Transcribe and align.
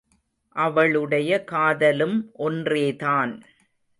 அவளுடைய 0.55 1.43
காதலும் 1.43 2.31
ஒன்றேதான். 2.33 3.45